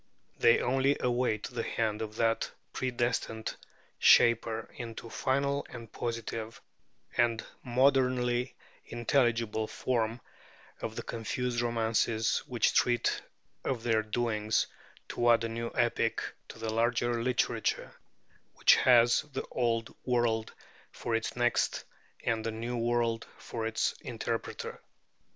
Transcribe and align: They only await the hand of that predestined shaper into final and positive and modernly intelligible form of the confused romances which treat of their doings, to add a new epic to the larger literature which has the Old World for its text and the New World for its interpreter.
They 0.39 0.61
only 0.61 0.97
await 0.99 1.43
the 1.43 1.61
hand 1.61 2.01
of 2.01 2.15
that 2.15 2.49
predestined 2.73 3.55
shaper 3.99 4.67
into 4.73 5.11
final 5.11 5.63
and 5.69 5.91
positive 5.93 6.59
and 7.15 7.45
modernly 7.63 8.55
intelligible 8.83 9.67
form 9.67 10.19
of 10.81 10.95
the 10.95 11.03
confused 11.03 11.61
romances 11.61 12.39
which 12.47 12.73
treat 12.73 13.21
of 13.63 13.83
their 13.83 14.01
doings, 14.01 14.65
to 15.09 15.29
add 15.31 15.43
a 15.43 15.49
new 15.49 15.69
epic 15.75 16.23
to 16.49 16.57
the 16.57 16.73
larger 16.73 17.21
literature 17.21 17.93
which 18.55 18.77
has 18.77 19.21
the 19.33 19.45
Old 19.51 19.95
World 20.03 20.51
for 20.91 21.13
its 21.13 21.29
text 21.29 21.85
and 22.23 22.43
the 22.43 22.49
New 22.49 22.75
World 22.75 23.27
for 23.37 23.67
its 23.67 23.93
interpreter. 24.01 24.81